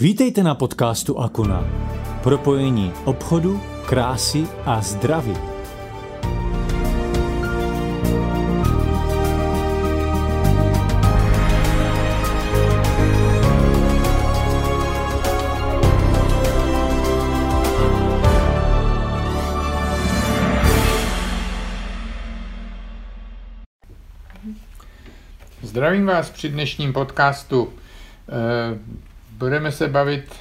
Vítejte 0.00 0.42
na 0.42 0.54
podcastu 0.54 1.18
Akuna. 1.18 1.64
Propojení 2.22 2.92
obchodu, 3.04 3.60
krásy 3.86 4.46
a 4.64 4.80
zdraví. 4.82 5.36
Zdravím 25.62 26.06
vás 26.06 26.30
při 26.30 26.48
dnešním 26.48 26.92
podcastu. 26.92 27.72
Budeme 29.38 29.72
se 29.72 29.88
bavit, 29.88 30.34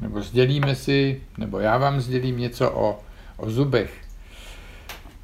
nebo 0.00 0.22
sdělíme 0.22 0.74
si, 0.74 1.20
nebo 1.38 1.58
já 1.58 1.78
vám 1.78 2.00
sdělím 2.00 2.38
něco 2.38 2.70
o, 2.70 3.00
o 3.36 3.50
zubech. 3.50 3.94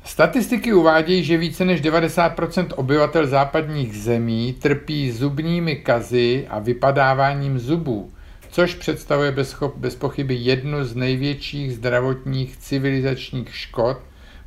Statistiky 0.05 0.73
uvádějí, 0.73 1.25
že 1.25 1.39
více 1.39 1.65
než 1.65 1.83
90% 1.83 2.67
obyvatel 2.77 3.27
západních 3.27 3.97
zemí 3.97 4.53
trpí 4.53 5.13
zubními 5.13 5.77
kazy 5.77 6.47
a 6.51 6.59
vypadáváním 6.59 7.59
zubů, 7.59 8.13
což 8.51 8.75
představuje 8.75 9.33
bez, 9.33 9.57
bez 9.77 9.97
pochyby 9.97 10.35
jednu 10.35 10.85
z 10.85 10.97
největších 10.97 11.75
zdravotních 11.75 12.57
civilizačních 12.57 13.57
škod 13.57 13.99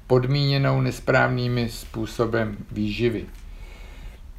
podmíněnou 0.08 0.82
nesprávnými 0.82 1.70
způsobem 1.70 2.58
výživy. 2.72 3.26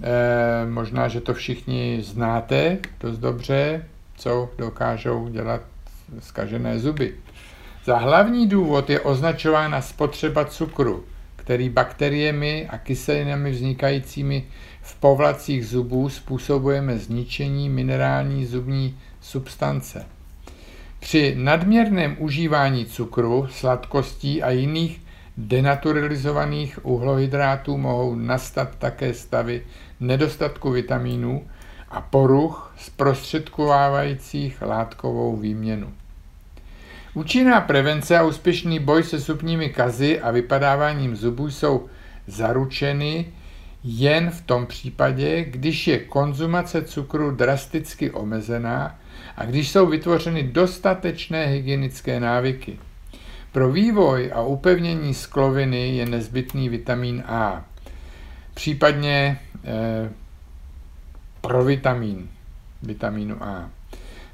E, 0.03 0.71
možná, 0.71 1.09
že 1.09 1.21
to 1.21 1.35
všichni 1.35 1.99
znáte 2.03 2.79
dost 3.01 3.19
dobře, 3.19 3.85
co 4.19 4.51
dokážou 4.59 5.29
dělat 5.29 5.63
zkažené 6.21 6.79
zuby. 6.79 7.15
Za 7.85 7.99
hlavní 7.99 8.47
důvod 8.47 8.91
je 8.91 9.01
označována 9.01 9.83
spotřeba 9.83 10.45
cukru, 10.45 11.05
který 11.37 11.69
bakteriemi 11.69 12.69
a 12.69 12.79
kyselinami 12.79 13.51
vznikajícími 13.51 14.45
v 14.83 14.95
povlacích 14.95 15.67
zubů 15.67 16.09
způsobujeme 16.09 16.99
zničení 16.99 17.69
minerální 17.69 18.47
zubní 18.47 18.99
substance. 19.21 20.07
Při 21.01 21.35
nadměrném 21.39 22.17
užívání 22.19 22.87
cukru, 22.87 23.47
sladkostí 23.51 24.43
a 24.43 24.51
jiných 24.51 25.01
denaturalizovaných 25.37 26.87
uhlohydrátů 26.87 27.77
mohou 27.77 28.15
nastat 28.15 28.69
také 28.79 29.15
stavy 29.15 29.63
nedostatku 30.01 30.71
vitamínů 30.71 31.47
a 31.91 32.01
poruch 32.01 32.73
zprostředkovávajících 32.79 34.63
látkovou 34.63 35.37
výměnu. 35.37 35.93
Účinná 37.15 37.61
prevence 37.61 38.19
a 38.19 38.23
úspěšný 38.23 38.79
boj 38.79 39.03
se 39.03 39.19
zubními 39.19 39.69
kazy 39.69 40.21
a 40.21 40.31
vypadáváním 40.31 41.17
zubů 41.17 41.51
jsou 41.51 41.87
zaručeny 42.27 43.27
jen 43.85 44.31
v 44.31 44.43
tom 44.43 44.67
případě, 44.67 45.45
když 45.45 45.87
je 45.87 45.99
konzumace 45.99 46.83
cukru 46.83 47.31
drasticky 47.31 48.11
omezená 48.11 48.99
a 49.37 49.45
když 49.45 49.71
jsou 49.71 49.87
vytvořeny 49.87 50.43
dostatečné 50.43 51.47
hygienické 51.47 52.21
návyky. 52.21 52.79
Pro 53.53 53.73
vývoj 53.73 54.31
a 54.35 54.43
upevnění 54.43 55.15
skloviny 55.15 55.97
je 55.97 56.07
nezbytný 56.07 56.69
vitamin 56.69 57.23
A, 57.27 57.65
případně 58.55 59.41
eh, 59.65 60.11
provitamin, 61.41 62.29
vitamínu 62.83 63.45
A. 63.45 63.71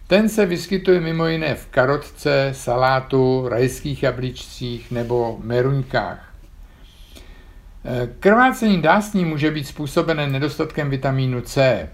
Ten 0.07 0.29
se 0.29 0.47
vyskytuje 0.47 1.01
mimo 1.01 1.27
jiné 1.27 1.55
v 1.55 1.67
karotce, 1.67 2.51
salátu, 2.53 3.49
rajských 3.49 4.03
jablíčcích 4.03 4.91
nebo 4.91 5.39
meruňkách. 5.43 6.35
Eh, 7.85 8.09
krvácení 8.21 8.83
dásní 8.83 9.25
může 9.25 9.51
být 9.51 9.67
způsobené 9.67 10.27
nedostatkem 10.27 10.91
vitamínu 10.91 11.41
C. 11.41 11.63
Eh, 11.71 11.89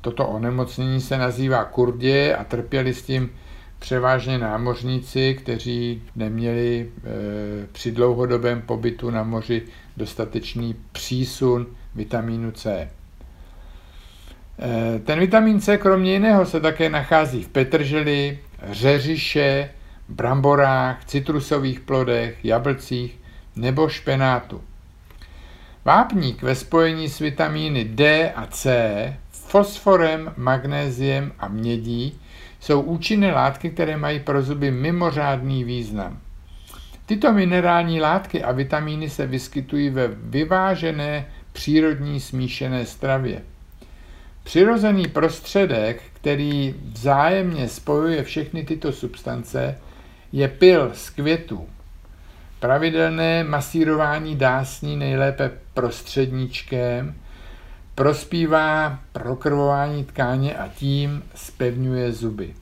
toto 0.00 0.28
onemocnění 0.28 1.00
se 1.00 1.18
nazývá 1.18 1.64
kurdě 1.64 2.34
a 2.34 2.44
trpěli 2.44 2.94
s 2.94 3.02
tím 3.02 3.30
převážně 3.78 4.38
námořníci, 4.38 5.34
kteří 5.34 6.02
neměli 6.16 6.90
eh, 6.96 7.66
při 7.72 7.92
dlouhodobém 7.92 8.62
pobytu 8.62 9.10
na 9.10 9.22
moři 9.22 9.62
dostatečný 9.96 10.76
přísun 10.92 11.66
vitamínu 11.94 12.50
C. 12.50 12.88
Eh, 14.60 14.98
ten 14.98 15.18
vitamin 15.18 15.60
C 15.60 15.78
kromě 15.78 16.12
jiného 16.12 16.46
se 16.46 16.60
také 16.60 16.88
nachází 16.88 17.42
v 17.42 17.48
petrželi, 17.48 18.38
řeřiše, 18.70 19.70
bramborách, 20.08 21.04
citrusových 21.04 21.80
plodech, 21.80 22.44
jablcích 22.44 23.18
nebo 23.56 23.88
špenátu. 23.88 24.62
Vápník 25.84 26.42
ve 26.42 26.54
spojení 26.54 27.08
s 27.08 27.18
vitamíny 27.18 27.84
D 27.84 28.32
a 28.32 28.46
C, 28.46 29.16
fosforem, 29.30 30.32
magnéziem 30.36 31.32
a 31.38 31.48
mědí 31.48 32.20
jsou 32.60 32.80
účinné 32.80 33.32
látky, 33.32 33.70
které 33.70 33.96
mají 33.96 34.20
pro 34.20 34.42
zuby 34.42 34.70
mimořádný 34.70 35.64
význam. 35.64 36.18
Tyto 37.06 37.32
minerální 37.32 38.00
látky 38.00 38.42
a 38.42 38.52
vitamíny 38.52 39.10
se 39.10 39.26
vyskytují 39.26 39.90
ve 39.90 40.08
vyvážené 40.08 41.26
přírodní 41.52 42.20
smíšené 42.20 42.86
stravě. 42.86 43.42
Přirozený 44.48 45.08
prostředek, 45.08 46.02
který 46.12 46.74
vzájemně 46.92 47.68
spojuje 47.68 48.22
všechny 48.22 48.64
tyto 48.64 48.92
substance, 48.92 49.78
je 50.32 50.48
pil 50.48 50.90
z 50.94 51.10
květů. 51.10 51.68
Pravidelné 52.60 53.44
masírování 53.44 54.36
dásní 54.36 54.96
nejlépe 54.96 55.50
prostředníčkem 55.74 57.14
prospívá 57.94 58.98
prokrvování 59.12 60.04
tkáně 60.04 60.56
a 60.56 60.68
tím 60.68 61.22
spevňuje 61.34 62.12
zuby. 62.12 62.54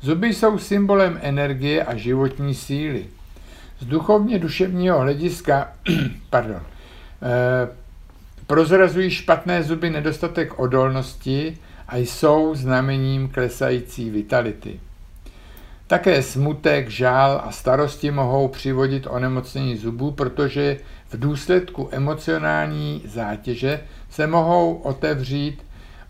Zuby 0.00 0.34
jsou 0.34 0.58
symbolem 0.58 1.18
energie 1.22 1.84
a 1.84 1.96
životní 1.96 2.54
síly. 2.54 3.06
Z 3.78 3.86
duchovně 3.86 4.38
duševního 4.38 5.00
hlediska 5.00 5.72
pardon, 6.30 6.62
eh, 7.22 7.83
Prozrazují 8.46 9.10
špatné 9.10 9.62
zuby 9.62 9.90
nedostatek 9.90 10.58
odolnosti 10.58 11.58
a 11.88 11.96
jsou 11.96 12.54
znamením 12.54 13.28
klesající 13.28 14.10
vitality. 14.10 14.80
Také 15.86 16.22
smutek, 16.22 16.88
žál 16.88 17.42
a 17.44 17.52
starosti 17.52 18.10
mohou 18.10 18.48
přivodit 18.48 19.06
onemocnění 19.10 19.76
zubů, 19.76 20.10
protože 20.10 20.76
v 21.08 21.18
důsledku 21.18 21.88
emocionální 21.92 23.02
zátěže 23.06 23.80
se 24.10 24.26
mohou 24.26 24.74
otevřít 24.74 25.62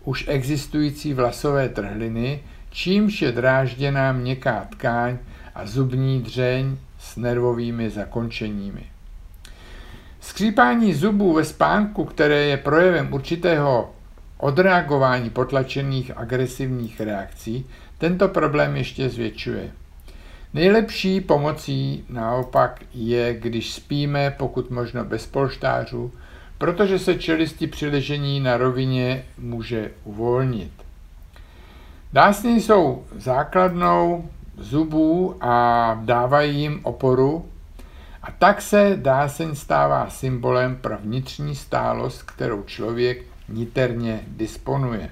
už 0.03 0.25
existující 0.27 1.13
vlasové 1.13 1.69
trhliny, 1.69 2.43
čímž 2.69 3.21
je 3.21 3.31
drážděná 3.31 4.11
měkká 4.11 4.67
tkáň 4.71 5.17
a 5.55 5.65
zubní 5.65 6.21
dřeň 6.21 6.77
s 6.99 7.15
nervovými 7.17 7.89
zakončeními. 7.89 8.94
Skřípání 10.25 10.93
zubů 10.93 11.33
ve 11.33 11.45
spánku, 11.45 12.05
které 12.05 12.35
je 12.35 12.57
projevem 12.57 13.13
určitého 13.13 13.93
odreagování 14.37 15.29
potlačených 15.29 16.17
agresivních 16.17 17.01
reakcí, 17.01 17.65
tento 17.97 18.27
problém 18.27 18.77
ještě 18.77 19.09
zvětšuje. 19.09 19.71
Nejlepší 20.53 21.21
pomocí 21.21 22.05
naopak 22.09 22.81
je, 22.93 23.33
když 23.33 23.73
spíme 23.73 24.35
pokud 24.37 24.71
možno 24.71 25.05
bez 25.05 25.25
polštářů, 25.27 26.11
protože 26.57 26.99
se 26.99 27.15
čelisti 27.15 27.67
při 27.67 27.89
ležení 27.89 28.39
na 28.39 28.57
rovině 28.57 29.25
může 29.37 29.91
uvolnit. 30.03 30.71
Dásny 32.13 32.61
jsou 32.61 33.03
základnou 33.15 34.29
zubů 34.57 35.35
a 35.41 35.99
dávají 36.05 36.61
jim 36.61 36.79
oporu 36.83 37.45
a 38.25 38.31
tak 38.31 38.61
se 38.61 38.93
dáseň 38.95 39.55
stává 39.55 40.09
symbolem 40.09 40.75
pro 40.75 40.97
vnitřní 40.97 41.55
stálost, 41.55 42.23
kterou 42.23 42.63
člověk 42.63 43.23
niterně 43.49 44.19
disponuje. 44.27 45.09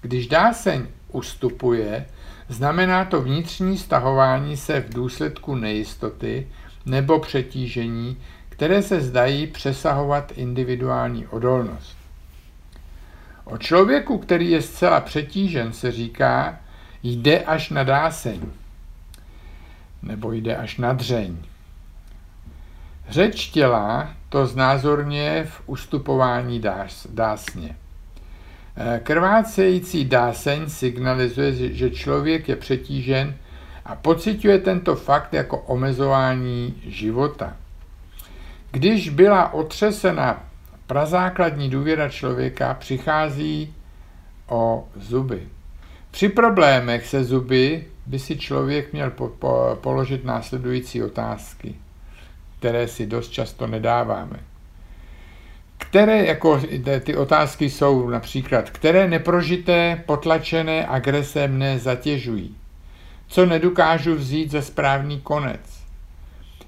Když 0.00 0.26
dáseň 0.26 0.86
ustupuje, 1.08 2.06
znamená 2.48 3.04
to 3.04 3.22
vnitřní 3.22 3.78
stahování 3.78 4.56
se 4.56 4.80
v 4.80 4.94
důsledku 4.94 5.54
nejistoty 5.54 6.48
nebo 6.86 7.18
přetížení, 7.18 8.16
které 8.48 8.82
se 8.82 9.00
zdají 9.00 9.46
přesahovat 9.46 10.32
individuální 10.36 11.26
odolnost. 11.26 11.96
O 13.44 13.58
člověku, 13.58 14.18
který 14.18 14.50
je 14.50 14.62
zcela 14.62 15.00
přetížen, 15.00 15.72
se 15.72 15.92
říká, 15.92 16.60
jde 17.02 17.40
až 17.40 17.70
na 17.70 17.84
dáseň, 17.84 18.40
nebo 20.02 20.32
jde 20.32 20.56
až 20.56 20.76
na 20.76 20.92
dřeň. 20.92 21.36
Řeč 23.12 23.46
těla 23.46 24.10
to 24.28 24.46
znázorně 24.46 25.44
v 25.48 25.62
ustupování 25.66 26.60
dás, 26.60 27.06
dásně. 27.10 27.76
Eh, 28.76 29.00
krvácející 29.04 30.04
dáseň 30.04 30.68
signalizuje, 30.68 31.74
že 31.74 31.90
člověk 31.90 32.48
je 32.48 32.56
přetížen 32.56 33.34
a 33.84 33.94
pociťuje 33.94 34.58
tento 34.58 34.96
fakt 34.96 35.34
jako 35.34 35.58
omezování 35.58 36.82
života. 36.86 37.56
Když 38.70 39.08
byla 39.08 39.52
otřesena 39.52 40.44
prazákladní 40.86 41.70
důvěra 41.70 42.08
člověka, 42.08 42.74
přichází 42.74 43.74
o 44.48 44.88
zuby. 44.96 45.42
Při 46.10 46.28
problémech 46.28 47.06
se 47.06 47.24
zuby 47.24 47.86
by 48.06 48.18
si 48.18 48.38
člověk 48.38 48.92
měl 48.92 49.10
po, 49.10 49.28
po, 49.28 49.78
položit 49.80 50.24
následující 50.24 51.02
otázky, 51.02 51.74
které 52.62 52.88
si 52.88 53.06
dost 53.06 53.28
často 53.28 53.66
nedáváme. 53.66 54.36
Které, 55.78 56.24
jako 56.24 56.60
ty 57.00 57.16
otázky 57.16 57.70
jsou 57.70 58.08
například, 58.08 58.70
které 58.70 59.08
neprožité, 59.08 60.02
potlačené 60.06 60.86
agrese 60.86 61.48
mne 61.48 61.78
zatěžují? 61.78 62.56
Co 63.26 63.46
nedokážu 63.46 64.14
vzít 64.14 64.50
za 64.50 64.62
správný 64.62 65.20
konec? 65.20 65.60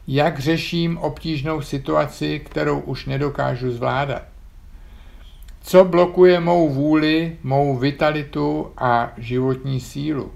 Jak 0.07 0.39
řeším 0.39 0.99
obtížnou 0.99 1.61
situaci, 1.63 2.41
kterou 2.41 2.81
už 2.81 3.07
nedokážu 3.07 3.71
zvládat? 3.71 4.23
Co 5.61 5.85
blokuje 5.85 6.41
mou 6.41 6.69
vůli, 6.69 7.37
mou 7.43 7.77
vitalitu 7.77 8.73
a 8.79 9.13
životní 9.19 9.81
sílu? 9.81 10.33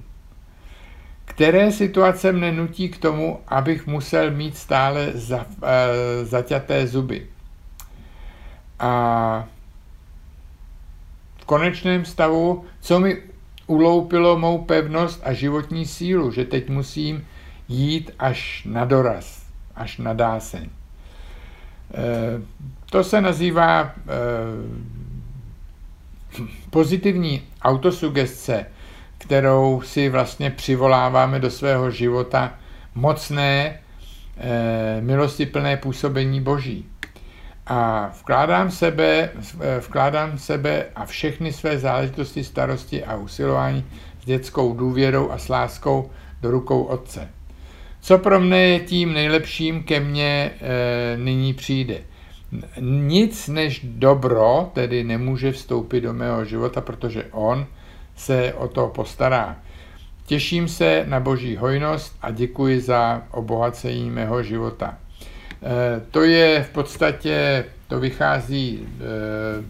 Které 1.29 1.73
situace 1.73 2.33
mne 2.33 2.53
nutí 2.53 2.89
k 2.89 2.99
tomu, 2.99 3.41
abych 3.49 3.87
musel 3.87 4.31
mít 4.31 4.57
stále 4.57 5.13
za, 5.15 5.47
e, 5.63 6.25
zaťaté 6.25 6.87
zuby? 6.87 7.27
A 8.79 9.49
v 11.41 11.45
konečném 11.45 12.05
stavu, 12.05 12.65
co 12.81 13.01
mi 13.01 13.23
uloupilo 13.67 14.39
mou 14.39 14.59
pevnost 14.59 15.21
a 15.25 15.33
životní 15.33 15.87
sílu, 15.87 16.31
že 16.31 16.45
teď 16.45 16.69
musím 16.69 17.27
jít 17.69 18.11
až 18.19 18.65
na 18.65 18.85
doraz, 18.85 19.47
až 19.77 19.99
na 19.99 20.13
dáseň. 20.13 20.65
E, 20.65 20.71
to 22.91 23.05
se 23.05 23.21
nazývá 23.21 23.83
e, 23.83 23.93
pozitivní 26.71 27.43
autosugestce, 27.63 28.67
kterou 29.19 29.83
si 29.85 30.09
vlastně 30.09 30.51
přivoláváme 30.51 31.39
do 31.39 31.51
svého 31.51 31.91
života 31.91 32.55
mocné, 32.95 33.81
e, 34.37 35.01
milostiplné 35.01 35.77
působení 35.77 36.41
Boží 36.41 36.87
a 37.69 38.11
vkládám 38.21 38.71
sebe, 38.71 39.31
eh, 39.61 39.81
vkládám 39.81 40.39
sebe 40.39 40.87
a 40.97 41.07
všechny 41.07 41.53
své 41.53 41.79
záležitosti, 41.79 42.45
starosti 42.45 43.05
a 43.05 43.17
usilování 43.17 43.85
s 44.23 44.25
dětskou 44.25 44.75
důvěrou 44.75 45.31
a 45.31 45.39
s 45.39 45.49
láskou 45.49 46.11
do 46.43 46.51
rukou 46.51 46.83
Otce. 46.83 47.29
Co 48.01 48.19
pro 48.19 48.41
mne 48.41 48.61
je 48.61 48.81
tím 48.81 49.13
nejlepším, 49.13 49.83
ke 49.83 50.01
mně 50.01 50.51
e, 50.61 51.17
nyní 51.17 51.55
přijde. 51.55 51.99
Nic 52.81 53.49
než 53.49 53.81
dobro 53.85 54.71
tedy 54.73 55.05
nemůže 55.05 55.53
vstoupit 55.53 56.01
do 56.01 56.13
mého 56.13 56.45
života, 56.45 56.81
protože 56.81 57.25
On 57.31 57.67
se 58.19 58.55
o 58.55 58.69
to 58.69 58.87
postará. 58.87 59.57
Těším 60.27 60.69
se 60.69 61.05
na 61.09 61.21
Boží 61.21 61.57
hojnost 61.57 62.17
a 62.23 62.31
děkuji 62.31 62.81
za 62.81 63.23
obohacení 63.31 64.11
mého 64.11 64.43
života. 64.43 64.99
Eh, 65.63 66.03
to 66.11 66.23
je 66.23 66.63
v 66.63 66.71
podstatě, 66.71 67.65
to 67.89 68.01
vychází, 68.01 68.89
eh, 69.01 69.65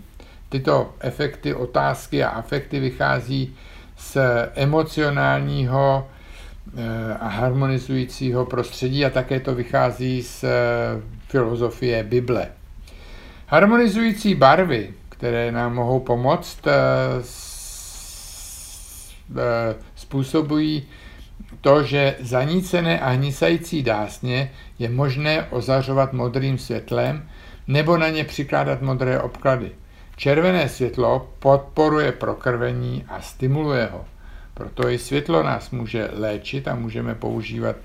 tyto 0.49 0.95
efekty, 1.01 1.55
otázky 1.55 2.25
a 2.25 2.29
afekty 2.29 2.81
vychází 2.81 3.57
z 3.97 4.17
emocionálního 4.55 6.09
eh, 6.77 7.15
a 7.21 7.29
harmonizujícího 7.29 8.45
prostředí 8.45 9.05
a 9.05 9.11
také 9.11 9.41
to 9.41 9.55
vychází 9.55 10.23
z 10.23 10.45
filozofie 11.29 12.05
Bible. 12.05 12.47
Harmonizující 13.47 14.35
barvy, 14.35 14.95
které 15.09 15.53
nám 15.53 15.75
mohou 15.75 16.01
pomoct, 16.01 16.59
způsobují 19.95 20.87
to, 21.61 21.83
že 21.83 22.17
zanícené 22.21 23.01
a 23.01 23.11
hnisající 23.11 23.83
dásně 23.83 24.51
je 24.79 24.91
možné 24.91 25.47
ozařovat 25.51 26.13
modrým 26.13 26.59
světlem 26.59 27.29
nebo 27.67 27.97
na 27.97 28.09
ně 28.09 28.25
přikládat 28.25 28.83
modré 28.83 29.21
obklady. 29.21 29.71
Červené 30.17 30.69
světlo 30.69 31.33
podporuje 31.39 32.13
prokrvení 32.13 33.05
a 33.09 33.21
stimuluje 33.21 33.89
ho. 33.93 34.05
Proto 34.55 34.89
i 34.89 34.99
světlo 34.99 35.43
nás 35.43 35.71
může 35.71 36.11
léčit 36.13 36.69
a 36.69 36.75
můžeme 36.75 37.15
používat 37.15 37.77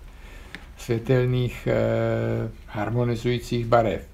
světelných 0.78 1.68
e, 1.68 1.76
harmonizujících 2.68 3.66
barev. 3.66 4.08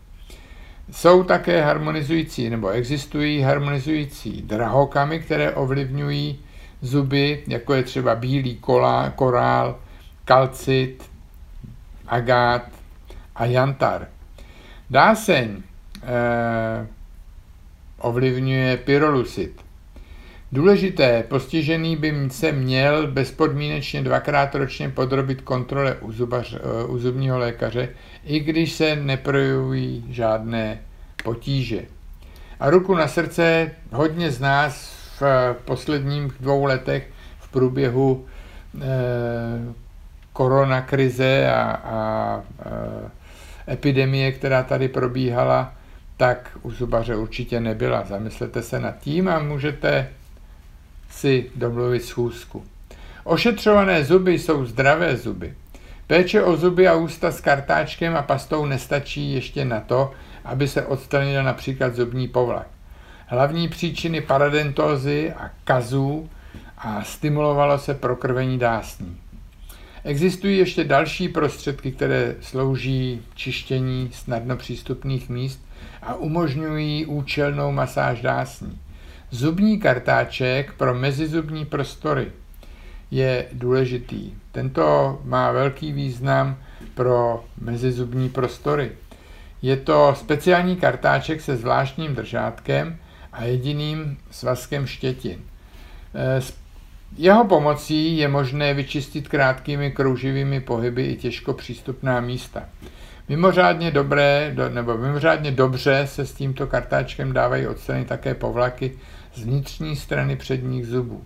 Jsou 0.92 1.24
také 1.24 1.62
harmonizující, 1.62 2.50
nebo 2.50 2.70
existují 2.70 3.42
harmonizující 3.42 4.42
drahokamy, 4.42 5.20
které 5.20 5.52
ovlivňují 5.52 6.40
zuby, 6.81 7.44
jako 7.48 7.74
je 7.74 7.84
třeba 7.84 8.16
bílý 8.16 8.56
kolá, 8.56 9.10
korál, 9.10 9.80
kalcit, 10.26 11.04
agát 12.08 12.62
a 13.36 13.46
jantar. 13.46 14.08
Dáseň 14.90 15.62
eh, 16.04 16.88
ovlivňuje 17.98 18.78
pyrolusit. 18.78 19.62
Důležité, 20.52 21.24
postižený 21.24 21.96
by 21.96 22.30
se 22.31 22.52
měl 22.52 23.08
bezpodmínečně 23.08 24.02
dvakrát 24.02 24.56
ročně 24.56 24.90
podrobit 24.90 25.42
kontrole 25.42 25.96
u, 25.96 26.12
zubař, 26.12 26.56
eh, 26.56 26.86
u 26.86 26.98
zubního 26.98 27.38
lékaře, 27.38 27.90
i 28.26 28.40
když 28.40 28.72
se 28.72 28.96
neprojevují 28.96 30.06
žádné 30.10 30.80
potíže. 31.24 31.81
A 32.60 32.70
ruku 32.70 32.96
na 32.96 33.08
srdce, 33.08 33.72
hodně 33.92 34.31
z 34.31 34.40
nás 34.40 34.99
v 35.19 35.56
posledních 35.66 36.33
dvou 36.39 36.66
letech 36.66 37.10
v 37.39 37.51
průběhu 37.51 38.25
eh, 38.81 39.74
koronakrize 40.39 41.51
a, 41.51 41.62
a 41.71 42.44
e, 43.68 43.74
epidemie, 43.74 44.31
která 44.31 44.63
tady 44.63 44.88
probíhala, 44.88 45.74
tak 46.18 46.57
u 46.62 46.71
zubaře 46.71 47.16
určitě 47.16 47.60
nebyla. 47.60 48.06
Zamyslete 48.06 48.62
se 48.62 48.80
nad 48.80 49.00
tím 49.00 49.27
a 49.27 49.39
můžete 49.39 50.10
si 51.10 51.51
domluvit 51.56 52.04
schůzku. 52.04 52.63
Ošetřované 53.23 54.04
zuby 54.04 54.40
jsou 54.40 54.66
zdravé 54.66 55.18
zuby. 55.18 55.54
Péče 56.07 56.44
o 56.44 56.57
zuby 56.57 56.88
a 56.88 56.95
ústa 56.95 57.31
s 57.31 57.42
kartáčkem 57.42 58.16
a 58.16 58.21
pastou 58.21 58.66
nestačí 58.66 59.33
ještě 59.33 59.66
na 59.66 59.80
to, 59.80 60.11
aby 60.45 60.68
se 60.68 60.85
odstranil 60.85 61.44
například 61.44 61.95
zubní 61.95 62.28
povlak. 62.28 62.68
Hlavní 63.31 63.68
příčiny 63.68 64.21
paradentózy 64.21 65.33
a 65.33 65.50
kazů 65.64 66.30
a 66.78 67.04
stimulovalo 67.04 67.78
se 67.78 67.94
prokrvení 67.94 68.59
dásní. 68.59 69.18
Existují 70.04 70.57
ještě 70.57 70.83
další 70.83 71.30
prostředky, 71.30 71.92
které 71.92 72.36
slouží 72.42 73.21
čištění 73.36 74.09
snadno 74.14 74.57
přístupných 74.57 75.30
míst 75.30 75.66
a 76.02 76.16
umožňují 76.16 77.06
účelnou 77.06 77.71
masáž 77.71 78.21
dásní. 78.21 78.80
Zubní 79.31 79.80
kartáček 79.80 80.74
pro 80.74 80.95
mezizubní 80.95 81.66
prostory 81.66 82.31
je 83.12 83.45
důležitý. 83.54 84.31
Tento 84.52 85.19
má 85.24 85.52
velký 85.52 85.92
význam 85.92 86.57
pro 86.94 87.45
mezizubní 87.62 88.30
prostory. 88.30 88.92
Je 89.62 89.78
to 89.78 90.16
speciální 90.18 90.76
kartáček 90.76 91.42
se 91.42 91.57
zvláštním 91.57 92.16
držátkem 92.16 92.98
a 93.33 93.44
jediným 93.44 94.18
svazkem 94.31 94.88
štětin. 94.88 95.40
Jeho 97.18 97.45
pomocí 97.45 98.18
je 98.18 98.28
možné 98.28 98.74
vyčistit 98.74 99.28
krátkými 99.28 99.92
krouživými 99.92 100.59
pohyby 100.59 101.06
i 101.06 101.16
těžko 101.16 101.54
přístupná 101.54 102.21
místa. 102.21 102.64
Mimořádně 103.30 103.92
dobré, 103.92 104.56
nebo 104.69 104.98
mimořádně 104.98 105.52
dobře 105.52 106.07
se 106.07 106.26
s 106.26 106.33
tímto 106.33 106.68
kartáčkem 106.68 107.33
dávají 107.33 107.68
odstranit 107.68 108.07
také 108.07 108.36
povlaky 108.36 108.92
z 109.36 109.44
vnitřní 109.44 109.95
strany 109.95 110.36
předních 110.36 110.88
zubů. 110.88 111.24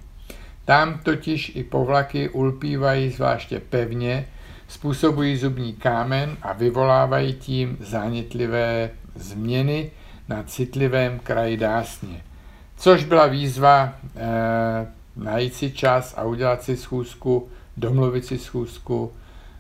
Tam 0.66 1.00
totiž 1.04 1.52
i 1.56 1.64
povlaky 1.64 2.30
ulpívají 2.30 3.10
zvláště 3.10 3.60
pevně, 3.60 4.26
způsobují 4.68 5.38
zubní 5.38 5.74
kámen 5.74 6.38
a 6.42 6.54
vyvolávají 6.54 7.34
tím 7.34 7.78
zánětlivé 7.80 8.90
změny 9.16 9.92
na 10.34 10.44
citlivém 10.44 11.20
kraji 11.20 11.58
dásně. 11.58 12.24
Což 12.78 13.04
byla 13.04 13.28
výzva 13.28 13.94
eh, 14.16 14.88
najít 15.16 15.54
si 15.54 15.72
čas 15.72 16.14
a 16.18 16.24
udělat 16.24 16.64
si 16.64 16.78
schůzku, 16.78 17.50
domluvit 17.78 18.26
si 18.26 18.38
schůzku 18.38 19.12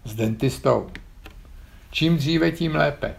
s 0.05 0.15
dentistou. 0.15 0.89
Čím 1.91 2.17
dříve, 2.17 2.51
tím 2.51 2.75
lépe. 2.75 3.07
E, 3.07 3.13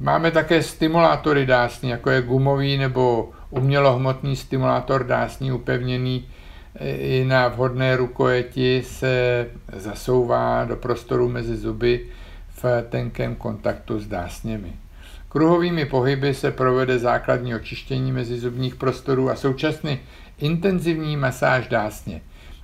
máme 0.00 0.30
také 0.30 0.62
stimulátory 0.62 1.46
dásní, 1.46 1.90
jako 1.90 2.10
je 2.10 2.22
gumový 2.22 2.78
nebo 2.78 3.30
umělohmotný 3.50 4.36
stimulátor 4.36 5.06
dásní 5.06 5.52
upevněný 5.52 6.28
i 6.98 7.24
na 7.28 7.48
vhodné 7.48 7.96
rukojeti 7.96 8.82
se 8.86 9.46
zasouvá 9.76 10.64
do 10.64 10.76
prostoru 10.76 11.28
mezi 11.28 11.56
zuby 11.56 12.06
v 12.62 12.64
tenkém 12.88 13.34
kontaktu 13.34 14.00
s 14.00 14.06
dásněmi. 14.06 14.72
Kruhovými 15.32 15.86
pohyby 15.86 16.34
se 16.34 16.50
provede 16.50 16.98
základní 16.98 17.54
očištění 17.54 18.12
mezi 18.12 18.38
zubních 18.38 18.74
prostorů 18.74 19.30
a 19.30 19.36
současně 19.36 19.98
intenzivní 20.38 21.16
masáž 21.16 21.68
dásně. 21.68 22.20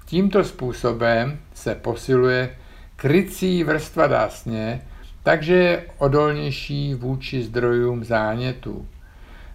Tímto 0.06 0.44
způsobem 0.44 1.38
se 1.54 1.74
posiluje 1.74 2.50
krycí 2.96 3.64
vrstva 3.64 4.06
dásně, 4.06 4.82
takže 5.22 5.54
je 5.54 5.86
odolnější 5.98 6.94
vůči 6.94 7.42
zdrojům 7.42 8.04
zánětů. 8.04 8.86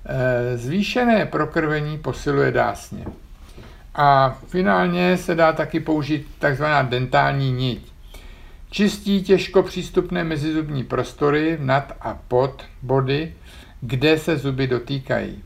E, 0.05 0.58
zvýšené 0.58 1.25
prokrvení 1.25 1.98
posiluje 1.98 2.51
dásně. 2.51 3.05
A 3.96 4.38
finálně 4.48 5.17
se 5.17 5.36
dá 5.36 5.53
taky 5.53 5.79
použít 5.79 6.27
takzvaná 6.39 6.82
dentální 6.82 7.51
niť. 7.51 7.93
Čistí 8.74 9.24
těžko 9.24 9.63
přístupné 9.63 10.24
mezizubní 10.24 10.84
prostory 10.84 11.58
nad 11.62 11.94
a 12.01 12.20
pod 12.27 12.63
body, 12.82 13.34
kde 13.82 14.20
se 14.20 14.38
zuby 14.38 14.68
dotýkají. 14.68 15.44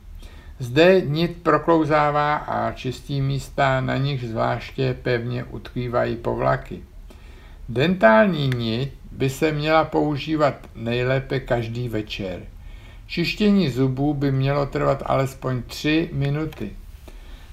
Zde 0.59 1.01
nit 1.01 1.37
proklouzává 1.43 2.35
a 2.35 2.71
čistí 2.71 3.21
místa, 3.21 3.81
na 3.81 3.97
nich 3.97 4.23
zvláště 4.23 4.95
pevně 5.01 5.43
utkvívají 5.43 6.15
povlaky. 6.15 6.83
Dentální 7.69 8.49
nit 8.49 8.93
by 9.11 9.29
se 9.29 9.51
měla 9.51 9.83
používat 9.83 10.55
nejlépe 10.75 11.39
každý 11.39 11.89
večer. 11.89 12.39
Čištění 13.07 13.69
zubů 13.69 14.13
by 14.13 14.31
mělo 14.31 14.65
trvat 14.65 15.03
alespoň 15.05 15.61
3 15.63 16.09
minuty. 16.13 16.71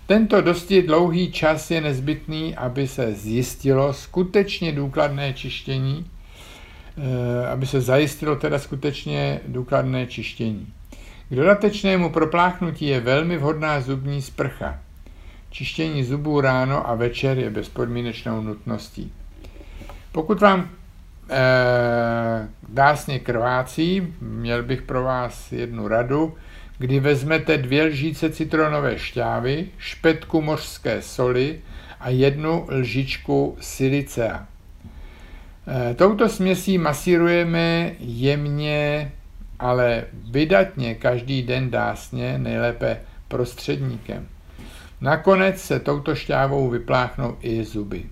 Tento 0.06 0.40
dosti 0.40 0.82
dlouhý 0.82 1.32
čas 1.32 1.70
je 1.70 1.80
nezbytný, 1.80 2.56
aby 2.56 2.88
se 2.88 3.12
zjistilo 3.12 3.92
skutečně 3.92 4.72
důkladné 4.72 5.32
čištění, 5.32 6.10
eh, 6.96 7.46
aby 7.46 7.66
se 7.66 7.80
zajistilo 7.80 8.36
teda 8.36 8.58
skutečně 8.58 9.40
důkladné 9.48 10.06
čištění. 10.06 10.66
K 11.28 11.34
dodatečnému 11.34 12.10
propláchnutí 12.10 12.86
je 12.86 13.00
velmi 13.00 13.38
vhodná 13.38 13.80
zubní 13.80 14.22
sprcha. 14.22 14.78
Čištění 15.50 16.04
zubů 16.04 16.40
ráno 16.40 16.88
a 16.88 16.94
večer 16.94 17.38
je 17.38 17.50
bezpodmínečnou 17.50 18.40
nutností. 18.40 19.12
Pokud 20.12 20.40
vám 20.40 20.70
e, 21.30 21.38
dásně 22.68 23.18
krvácí, 23.18 24.14
měl 24.20 24.62
bych 24.62 24.82
pro 24.82 25.02
vás 25.02 25.52
jednu 25.52 25.88
radu, 25.88 26.34
kdy 26.78 27.00
vezmete 27.00 27.58
dvě 27.58 27.84
lžíce 27.84 28.30
citronové 28.30 28.98
šťávy, 28.98 29.66
špetku 29.78 30.42
mořské 30.42 31.02
soli 31.02 31.60
a 32.00 32.10
jednu 32.10 32.66
lžičku 32.70 33.56
silicea. 33.60 34.46
E, 35.90 35.94
touto 35.94 36.28
směsí 36.28 36.78
masírujeme 36.78 37.92
jemně, 37.98 39.12
ale 39.58 40.04
vydatně 40.30 40.94
každý 40.94 41.42
den 41.42 41.70
dásně, 41.70 42.38
nejlépe 42.38 43.00
prostředníkem. 43.28 44.28
Nakonec 45.00 45.60
se 45.60 45.80
touto 45.80 46.14
šťávou 46.14 46.70
vypláchnou 46.70 47.36
i 47.40 47.64
zuby. 47.64 48.04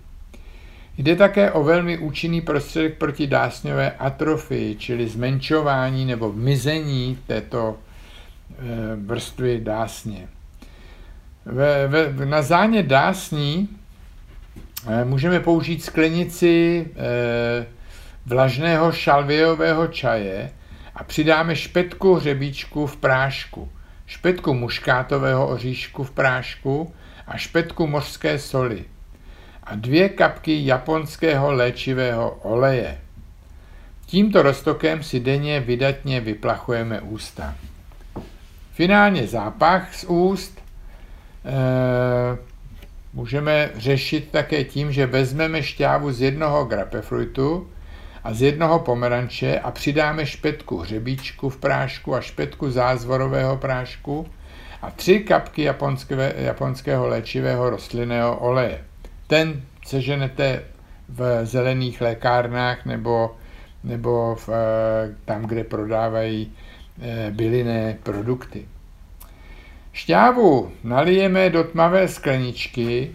Jde 0.98 1.16
také 1.16 1.52
o 1.52 1.64
velmi 1.64 1.98
účinný 1.98 2.40
prostředek 2.40 2.98
proti 2.98 3.26
dásňové 3.26 3.90
atrofii, 3.90 4.76
čili 4.76 5.08
zmenšování 5.08 6.04
nebo 6.04 6.32
mizení 6.32 7.18
této 7.26 7.76
vrstvy 8.96 9.60
dásně. 9.60 10.28
Ve, 11.44 11.88
ve, 11.88 12.26
na 12.26 12.42
záně 12.42 12.82
dásní 12.82 13.68
eh, 14.88 15.04
můžeme 15.04 15.40
použít 15.40 15.84
sklenici 15.84 16.86
eh, 16.96 17.66
vlažného 18.26 18.92
šalvějového 18.92 19.86
čaje 19.86 20.50
a 20.94 21.04
přidáme 21.04 21.56
špetku 21.56 22.14
hřebíčku 22.14 22.86
v 22.86 22.96
prášku, 22.96 23.72
špetku 24.06 24.54
muškátového 24.54 25.48
oříšku 25.48 26.04
v 26.04 26.10
prášku 26.10 26.94
a 27.26 27.36
špetku 27.36 27.86
mořské 27.86 28.38
soli 28.38 28.84
a 29.64 29.74
dvě 29.74 30.08
kapky 30.08 30.66
japonského 30.66 31.52
léčivého 31.52 32.30
oleje. 32.30 32.98
Tímto 34.06 34.42
roztokem 34.42 35.02
si 35.02 35.20
denně 35.20 35.60
vydatně 35.60 36.20
vyplachujeme 36.20 37.00
ústa. 37.00 37.54
Finálně 38.72 39.26
zápach 39.26 39.94
z 39.94 40.04
úst 40.04 40.58
e, 41.44 41.52
můžeme 43.12 43.70
řešit 43.74 44.28
také 44.30 44.64
tím, 44.64 44.92
že 44.92 45.06
vezmeme 45.06 45.62
šťávu 45.62 46.12
z 46.12 46.20
jednoho 46.20 46.64
grapefruitu 46.64 47.70
a 48.24 48.34
z 48.34 48.42
jednoho 48.42 48.78
pomeranče 48.78 49.60
a 49.60 49.70
přidáme 49.70 50.26
špetku 50.26 50.76
hřebíčku 50.76 51.50
v 51.50 51.56
prášku 51.56 52.14
a 52.14 52.20
špetku 52.20 52.70
zázvorového 52.70 53.56
prášku 53.56 54.26
a 54.82 54.90
tři 54.90 55.20
kapky 55.20 55.62
japonské, 55.62 56.34
japonského 56.36 57.08
léčivého 57.08 57.70
rostlinného 57.70 58.36
oleje. 58.36 58.84
Ten 59.26 59.62
seženete 59.86 60.62
v 61.08 61.46
zelených 61.46 62.00
lékárnách 62.00 62.86
nebo, 62.86 63.36
nebo 63.84 64.34
v, 64.34 64.48
eh, 64.48 65.14
tam, 65.24 65.42
kde 65.42 65.64
prodávají 65.64 66.52
bylinné 67.30 67.98
produkty. 68.02 68.68
Šťávu 69.92 70.72
nalijeme 70.84 71.50
do 71.50 71.64
tmavé 71.64 72.08
skleničky 72.08 73.10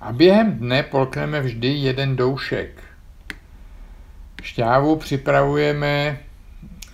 a 0.00 0.12
během 0.12 0.52
dne 0.58 0.82
polkneme 0.82 1.40
vždy 1.40 1.68
jeden 1.68 2.16
doušek. 2.16 2.82
Šťávu 4.42 4.96
připravujeme 4.96 6.18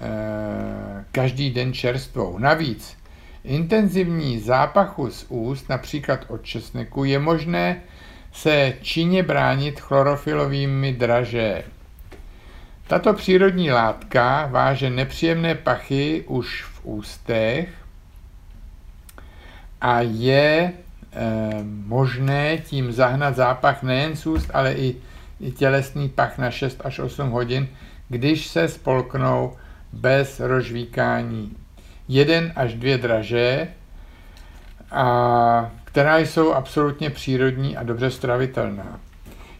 eh, 0.00 1.04
každý 1.12 1.50
den 1.50 1.72
čerstvou. 1.72 2.38
Navíc 2.38 2.96
intenzivní 3.44 4.38
zápachu 4.38 5.10
z 5.10 5.26
úst, 5.28 5.68
například 5.68 6.24
od 6.28 6.44
česneku, 6.44 7.04
je 7.04 7.18
možné 7.18 7.82
se 8.32 8.74
činně 8.82 9.22
bránit 9.22 9.80
chlorofilovými 9.80 10.92
draže. 10.92 11.64
Tato 12.90 13.14
přírodní 13.14 13.70
látka 13.70 14.46
váže 14.46 14.90
nepříjemné 14.90 15.54
pachy 15.54 16.24
už 16.26 16.64
v 16.64 16.80
ústech 16.84 17.68
a 19.80 20.00
je 20.00 20.72
e, 20.72 20.72
možné 21.86 22.58
tím 22.58 22.92
zahnat 22.92 23.36
zápach 23.36 23.82
nejen 23.82 24.16
z 24.16 24.26
úst, 24.26 24.50
ale 24.54 24.72
i, 24.72 24.96
i 25.40 25.50
tělesný 25.50 26.08
pach 26.08 26.38
na 26.38 26.50
6 26.50 26.80
až 26.84 26.98
8 26.98 27.30
hodin, 27.30 27.68
když 28.08 28.46
se 28.46 28.68
spolknou 28.68 29.56
bez 29.92 30.40
rožvíkání. 30.40 31.56
Jeden 32.08 32.52
až 32.56 32.74
dvě 32.74 32.98
draže, 32.98 33.68
a, 34.90 35.70
která 35.84 36.18
jsou 36.18 36.52
absolutně 36.52 37.10
přírodní 37.10 37.76
a 37.76 37.82
dobře 37.82 38.10
stravitelná. 38.10 39.00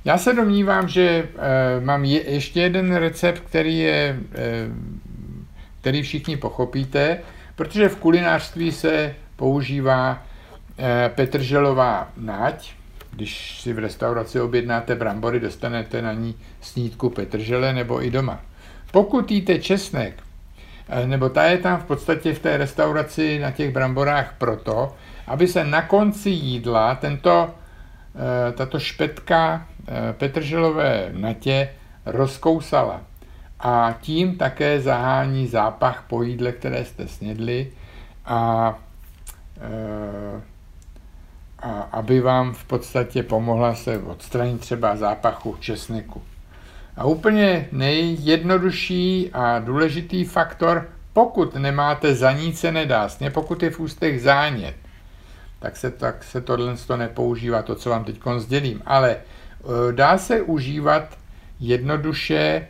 Já 0.05 0.19
se 0.19 0.33
domnívám, 0.33 0.89
že 0.89 1.03
e, 1.03 1.81
mám 1.81 2.05
je, 2.05 2.31
ještě 2.31 2.61
jeden 2.61 2.97
recept, 2.97 3.41
který, 3.41 3.79
je, 3.79 4.19
e, 4.35 4.69
který 5.81 6.03
všichni 6.03 6.37
pochopíte, 6.37 7.19
protože 7.57 7.89
v 7.89 7.97
kulinářství 7.97 8.73
se 8.73 9.15
používá 9.37 10.23
e, 10.79 11.09
petrželová 11.09 12.09
náť. 12.17 12.73
Když 13.11 13.61
si 13.61 13.73
v 13.73 13.79
restauraci 13.79 14.41
objednáte 14.41 14.95
brambory, 14.95 15.41
dostanete 15.41 16.03
na 16.03 16.13
ní 16.13 16.35
snídku 16.61 17.11
petržele 17.11 17.73
nebo 17.73 18.05
i 18.05 18.11
doma. 18.11 18.41
Pokud 18.93 19.31
jíte 19.31 19.59
česnek, 19.59 20.23
nebo 21.07 21.29
ta 21.29 21.45
je 21.45 21.59
tam 21.59 21.81
v 21.81 21.85
podstatě 21.85 22.35
v 22.35 22.39
té 22.39 22.57
restauraci 22.57 23.39
na 23.39 23.51
těch 23.51 23.73
bramborách 23.73 24.35
proto, 24.39 24.95
aby 25.27 25.49
se 25.49 25.65
na 25.65 25.83
konci 25.83 26.31
jídla 26.31 26.95
tento, 26.95 27.55
tato 28.55 28.79
špetka 28.79 29.67
petrželové 30.13 31.11
natě 31.13 31.69
rozkousala 32.07 33.01
a 33.61 33.95
tím 34.01 34.39
také 34.39 34.81
zahání 34.81 35.47
zápach 35.47 36.05
po 36.09 36.23
jídle, 36.23 36.53
které 36.53 36.85
jste 36.85 37.09
snědli 37.09 37.73
a, 38.25 38.75
eh, 39.61 40.41
a 41.59 41.71
aby 41.93 42.21
vám 42.21 42.53
v 42.53 42.65
podstatě 42.65 43.23
pomohla 43.23 43.75
se 43.75 43.99
odstranit 43.99 44.61
třeba 44.61 44.97
zápachu 44.97 45.57
česneku. 45.61 46.23
A 46.97 47.05
úplně 47.05 47.69
nejjednodušší 47.73 49.31
a 49.33 49.59
důležitý 49.59 50.25
faktor, 50.25 50.89
pokud 51.13 51.55
nemáte 51.55 52.15
zanícené 52.15 52.87
dásně, 52.87 53.31
pokud 53.31 53.63
je 53.63 53.71
v 53.71 53.81
ústech 53.81 54.23
zánět, 54.23 54.75
tak 55.59 55.77
se, 55.77 55.91
tak 55.91 56.25
se 56.25 56.41
tohle 56.41 56.77
nepoužívá, 56.97 57.63
to, 57.63 57.75
co 57.75 57.91
vám 57.91 58.05
teď 58.05 58.21
sdělím. 58.39 58.83
Ale 58.87 59.17
Eh, 59.17 59.40
dá 59.93 60.19
se 60.19 60.43
užívat 60.43 61.19
jednoduše, 61.61 62.69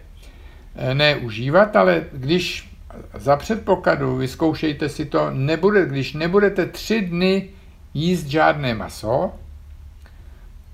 eh, 0.77 0.95
ne 0.95 1.17
užívat, 1.17 1.77
ale 1.77 2.05
když 2.13 2.71
za 3.15 3.37
předpokladu, 3.37 4.17
vyzkoušejte 4.17 4.89
si 4.89 5.05
to, 5.05 5.31
nebude, 5.31 5.87
když 5.87 6.13
nebudete 6.13 6.67
tři 6.67 7.01
dny 7.01 7.51
jíst 7.95 8.27
žádné 8.27 8.75
maso, 8.75 9.33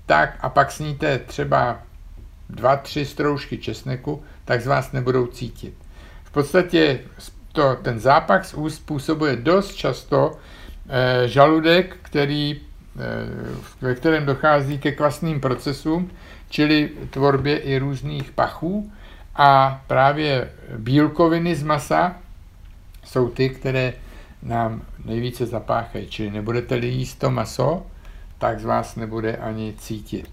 tak 0.05 0.37
a 0.41 0.49
pak 0.49 0.71
sníte 0.71 1.19
třeba 1.19 1.79
dva, 2.49 2.75
tři 2.75 3.05
stroužky 3.05 3.57
česneku, 3.57 4.23
tak 4.45 4.61
z 4.61 4.67
vás 4.67 4.91
nebudou 4.91 5.27
cítit. 5.27 5.73
V 6.23 6.31
podstatě 6.31 6.99
to, 7.51 7.75
ten 7.75 7.99
zápach 7.99 8.45
z 8.45 8.53
úst 8.53 8.75
způsobuje 8.75 9.35
dost 9.35 9.75
často 9.75 10.37
e, 10.89 11.27
žaludek, 11.27 11.97
který, 12.01 12.61
ve 13.81 13.95
kterém 13.95 14.25
dochází 14.25 14.77
ke 14.77 14.91
kvasným 14.91 15.41
procesům, 15.41 16.11
čili 16.49 16.89
tvorbě 17.09 17.57
i 17.57 17.77
různých 17.77 18.31
pachů. 18.31 18.91
A 19.35 19.81
právě 19.87 20.49
bílkoviny 20.77 21.55
z 21.55 21.63
masa 21.63 22.15
jsou 23.05 23.29
ty, 23.29 23.49
které 23.49 23.93
nám 24.43 24.81
nejvíce 25.05 25.45
zapáchají. 25.45 26.07
Čili 26.07 26.31
nebudete-li 26.31 26.87
jíst 26.87 27.15
to 27.15 27.31
maso, 27.31 27.85
tak 28.37 28.59
z 28.59 28.65
vás 28.65 28.95
nebude 28.95 29.37
ani 29.37 29.73
cítit. 29.77 30.29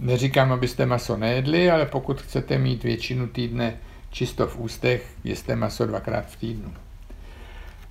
Neříkám, 0.00 0.52
abyste 0.52 0.86
maso 0.86 1.16
nejedli, 1.16 1.70
ale 1.70 1.86
pokud 1.86 2.22
chcete 2.22 2.58
mít 2.58 2.84
většinu 2.84 3.26
týdne 3.26 3.74
čisto 4.10 4.46
v 4.46 4.58
ústech, 4.58 5.10
jeste 5.24 5.56
maso 5.56 5.86
dvakrát 5.86 6.26
v 6.26 6.36
týdnu. 6.36 6.74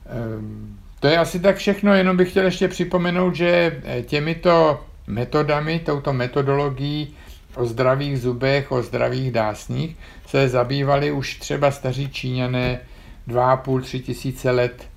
Ehm, 0.06 0.78
to 1.02 1.08
je 1.08 1.18
asi 1.18 1.40
tak 1.40 1.58
všechno, 1.58 1.94
jenom 1.94 2.18
bych 2.18 2.30
chtěl 2.30 2.46
ještě 2.46 2.68
připomenout, 2.68 3.36
že 3.36 3.82
eh, 3.84 4.02
těmito 4.02 4.86
metodami, 5.08 5.82
touto 5.86 6.14
metodologií 6.14 7.16
o 7.56 7.66
zdravých 7.66 8.20
zubech, 8.20 8.72
o 8.72 8.84
zdravých 8.84 9.32
dásních 9.32 9.98
se 10.28 10.50
zabývali 10.50 11.12
už 11.12 11.36
třeba 11.36 11.72
staří 11.72 12.10
Číňané 12.10 12.80
2,5-3 13.28 14.02
tisíce 14.02 14.52
let 14.52 14.88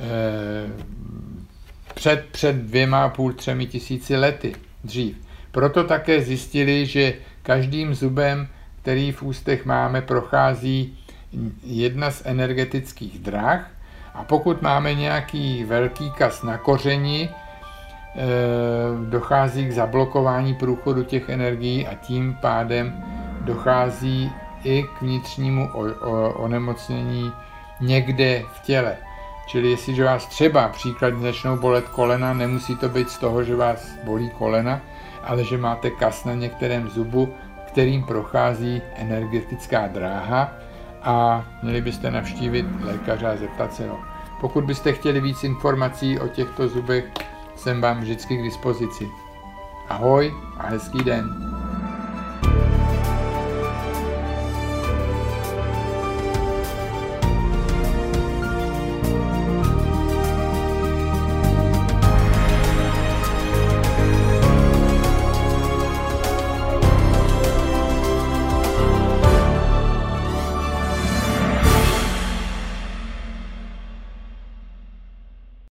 eh, 0.00 0.70
před, 1.94 2.26
před 2.32 2.56
dvěma 2.56 3.04
a 3.04 3.08
půl, 3.08 3.32
třemi 3.32 3.66
tisíci 3.66 4.16
lety 4.16 4.54
dřív. 4.84 5.16
Proto 5.52 5.84
také 5.84 6.22
zjistili, 6.22 6.86
že 6.86 7.14
každým 7.42 7.94
zubem, 7.94 8.48
který 8.82 9.12
v 9.12 9.22
ústech 9.22 9.64
máme, 9.64 10.02
prochází 10.02 10.98
jedna 11.62 12.10
z 12.10 12.22
energetických 12.24 13.18
drah 13.18 13.70
a 14.14 14.24
pokud 14.24 14.62
máme 14.62 14.94
nějaký 14.94 15.64
velký 15.64 16.10
kas 16.10 16.42
na 16.42 16.58
kořeni, 16.58 17.28
eh, 17.30 18.20
dochází 19.10 19.66
k 19.66 19.72
zablokování 19.72 20.54
průchodu 20.54 21.04
těch 21.04 21.28
energií 21.28 21.86
a 21.86 21.94
tím 21.94 22.38
pádem 22.40 23.04
dochází 23.40 24.32
i 24.64 24.82
k 24.82 25.02
vnitřnímu 25.02 25.70
onemocnění 26.34 27.32
někde 27.80 28.42
v 28.52 28.60
těle. 28.60 28.96
Čili 29.46 29.70
jestliže 29.70 30.04
vás 30.04 30.26
třeba 30.26 30.68
příkladně 30.68 31.22
začnou 31.22 31.56
bolet 31.56 31.88
kolena, 31.88 32.34
nemusí 32.34 32.76
to 32.76 32.88
být 32.88 33.10
z 33.10 33.18
toho, 33.18 33.44
že 33.44 33.56
vás 33.56 33.98
bolí 34.04 34.30
kolena, 34.30 34.80
ale 35.24 35.44
že 35.44 35.58
máte 35.58 35.90
kas 35.90 36.24
na 36.24 36.34
některém 36.34 36.88
zubu, 36.88 37.34
kterým 37.66 38.02
prochází 38.02 38.82
energetická 38.96 39.86
dráha 39.86 40.52
a 41.02 41.44
měli 41.62 41.80
byste 41.80 42.10
navštívit 42.10 42.66
lékaře 42.80 43.26
a 43.26 43.36
zeptat 43.36 43.74
se 43.74 43.88
ho. 43.88 43.98
Pokud 44.40 44.64
byste 44.64 44.92
chtěli 44.92 45.20
víc 45.20 45.44
informací 45.44 46.18
o 46.18 46.28
těchto 46.28 46.68
zubech, 46.68 47.04
jsem 47.56 47.80
vám 47.80 48.00
vždycky 48.00 48.36
k 48.36 48.42
dispozici. 48.42 49.08
Ahoj 49.88 50.34
a 50.58 50.66
hezký 50.66 51.04
den. 51.04 51.49